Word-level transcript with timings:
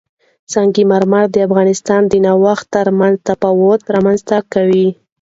سنگ 0.53 0.75
مرمر 0.91 1.25
د 1.31 1.35
افغانستان 1.47 2.01
د 2.07 2.13
ناحیو 2.25 2.67
ترمنځ 2.75 3.15
تفاوتونه 3.29 3.91
رامنځ 3.95 4.19
ته 4.29 4.37
کوي. 4.53 4.87